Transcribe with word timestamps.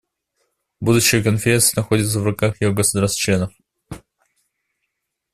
Будущее 0.79 1.21
Конференции 1.21 1.77
находится 1.77 2.19
в 2.19 2.23
руках 2.23 2.59
ее 2.59 2.73
государств-членов. 2.73 3.53